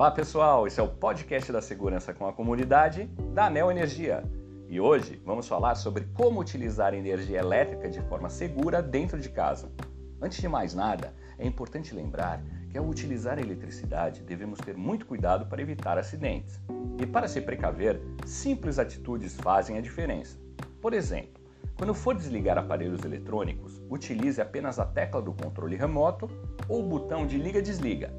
[0.00, 3.04] Olá pessoal, esse é o podcast da segurança com a comunidade
[3.34, 4.24] da Anel Energia.
[4.66, 9.70] E hoje vamos falar sobre como utilizar energia elétrica de forma segura dentro de casa.
[10.18, 15.04] Antes de mais nada, é importante lembrar que ao utilizar a eletricidade devemos ter muito
[15.04, 16.58] cuidado para evitar acidentes.
[16.98, 20.38] E para se precaver, simples atitudes fazem a diferença.
[20.80, 21.42] Por exemplo,
[21.76, 26.26] quando for desligar aparelhos eletrônicos, utilize apenas a tecla do controle remoto
[26.70, 28.10] ou o botão de liga-desliga.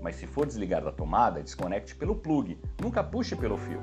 [0.00, 3.80] Mas se for desligar da tomada, desconecte pelo plug, nunca puxe pelo fio.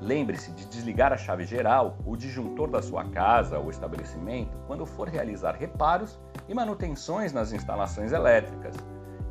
[0.00, 5.08] Lembre-se de desligar a chave geral, o disjuntor da sua casa ou estabelecimento quando for
[5.08, 8.76] realizar reparos e manutenções nas instalações elétricas,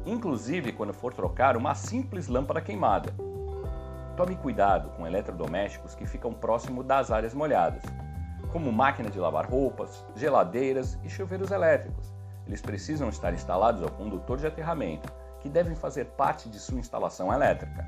[0.05, 3.13] inclusive quando for trocar uma simples lâmpada queimada.
[4.17, 7.83] Tome cuidado com eletrodomésticos que ficam próximo das áreas molhadas
[8.55, 12.13] como máquina de lavar roupas, geladeiras e chuveiros elétricos.
[12.47, 15.11] Eles precisam estar instalados ao condutor de aterramento,
[15.45, 17.85] que devem fazer parte de sua instalação elétrica.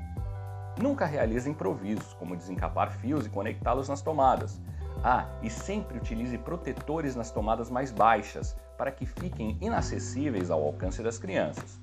[0.80, 4.60] Nunca realize improvisos, como desencapar fios e conectá-los nas tomadas.
[5.02, 11.02] Ah, e sempre utilize protetores nas tomadas mais baixas, para que fiquem inacessíveis ao alcance
[11.02, 11.80] das crianças.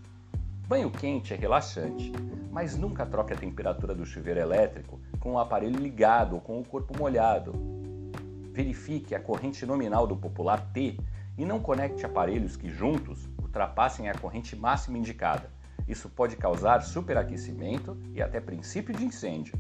[0.66, 2.14] Banho quente é relaxante,
[2.54, 6.66] mas nunca troque a temperatura do chuveiro elétrico com o aparelho ligado ou com o
[6.66, 7.52] corpo molhado
[8.54, 10.98] verifique a corrente nominal do popular T
[11.38, 15.54] e não conecte aparelhos que juntos ultrapassem a corrente máxima indicada.
[15.88, 19.58] Isso pode causar superaquecimento e até princípio de incêndio.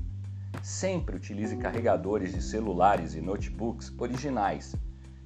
[0.63, 4.75] Sempre utilize carregadores de celulares e notebooks originais.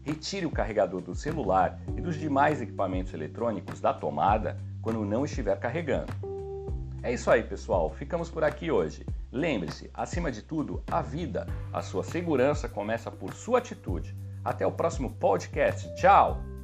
[0.02, 5.58] Retire o carregador do celular e dos demais equipamentos eletrônicos da tomada quando não estiver
[5.60, 6.12] carregando.
[7.02, 7.90] É isso aí, pessoal.
[7.90, 9.06] Ficamos por aqui hoje.
[9.32, 14.16] Lembre-se, acima de tudo, a vida, a sua segurança começa por sua atitude.
[14.44, 15.94] Até o próximo podcast.
[15.96, 16.59] Tchau!